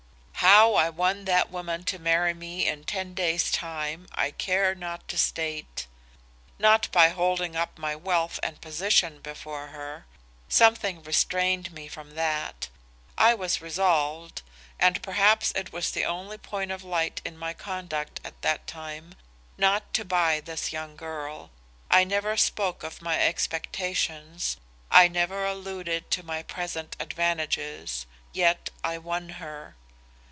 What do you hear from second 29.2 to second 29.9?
her.